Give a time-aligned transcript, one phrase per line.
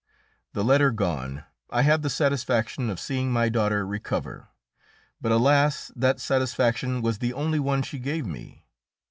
[0.55, 4.47] ]The letter gone, I had the satisfaction of seeing my daughter recover;
[5.21, 5.91] but alas!
[5.95, 8.65] that satisfaction was the only one she gave me.